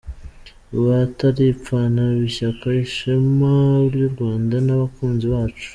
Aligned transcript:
Bataripfana 0.83 2.01
b’Ishyaka 2.17 2.67
Ishema 2.85 3.53
ry’u 3.93 4.09
Rwanda 4.13 4.55
n’abakunzi 4.65 5.25
bacu 5.35 5.67